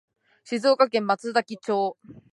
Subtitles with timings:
[0.45, 1.95] 静岡県松崎町